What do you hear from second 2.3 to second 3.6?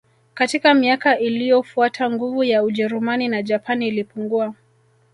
ya Ujerumani na